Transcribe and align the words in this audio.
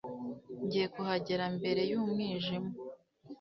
Ngiye 0.63 0.87
kuhagera 0.93 1.45
mbere 1.57 1.81
y'umwijima 1.91 2.69